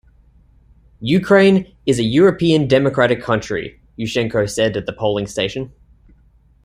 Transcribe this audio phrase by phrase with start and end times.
[1.03, 5.73] "Ukraine is a European democratic country", Yushchenko said at the polling station.